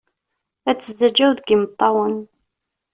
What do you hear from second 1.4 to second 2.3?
imeṭṭawen.